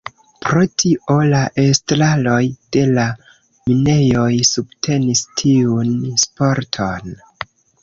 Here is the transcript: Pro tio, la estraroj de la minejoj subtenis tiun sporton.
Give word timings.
Pro 0.43 0.61
tio, 0.83 1.17
la 1.33 1.41
estraroj 1.63 2.39
de 2.77 2.87
la 2.95 3.05
minejoj 3.73 4.33
subtenis 4.55 5.23
tiun 5.45 5.95
sporton. 6.27 7.17